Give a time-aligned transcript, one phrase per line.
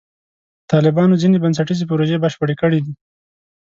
[0.71, 2.93] طالبانو ځینې بنسټیزې پروژې بشپړې کړې دي.